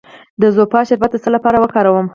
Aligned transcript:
د 0.41 0.43
زوفا 0.55 0.81
شربت 0.87 1.09
د 1.13 1.15
څه 1.23 1.29
لپاره 1.35 1.57
وکاروم؟ 1.59 2.07